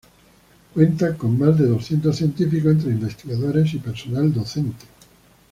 Cuenta 0.73 1.15
con 1.15 1.37
más 1.37 1.59
de 1.59 1.67
doscientos 1.67 2.15
científicos 2.15 2.71
entre 2.71 2.89
investigadores 2.89 3.71
y 3.75 3.77
personal 3.77 4.33
docente. 4.33 4.87